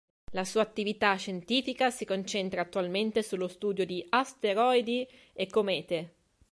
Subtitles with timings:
[0.31, 6.15] La sua attività scientifica si concentra attualmente sullo studio di asteroidi e comete.